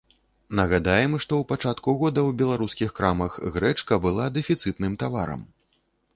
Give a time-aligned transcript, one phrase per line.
[0.59, 5.47] Нагадаем, што ў пачатку года ў беларускіх крамах грэчка была дэфіцытным таварам.